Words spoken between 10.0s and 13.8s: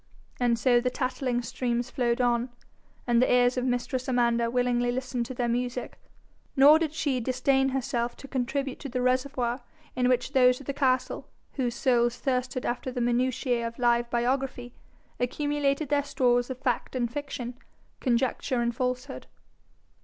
which those of the castle whose souls thirsted after the minutiae of